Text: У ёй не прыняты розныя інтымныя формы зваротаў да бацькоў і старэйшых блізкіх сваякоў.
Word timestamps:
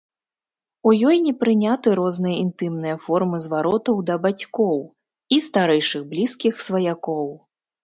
У 0.91 0.93
ёй 1.09 1.17
не 1.25 1.33
прыняты 1.43 1.89
розныя 1.99 2.35
інтымныя 2.45 2.95
формы 3.05 3.37
зваротаў 3.45 4.01
да 4.09 4.15
бацькоў 4.25 4.79
і 5.37 5.43
старэйшых 5.51 6.11
блізкіх 6.17 6.53
сваякоў. 6.67 7.33